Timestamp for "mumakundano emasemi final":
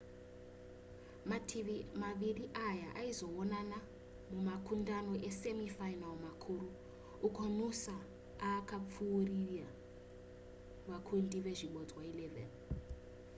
4.31-6.13